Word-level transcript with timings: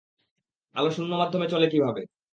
আলো 0.75 0.89
শূন্য 0.91 1.11
মাধ্যমে 1.21 1.47
চলে 1.53 1.67
কীভাবে? 1.73 2.01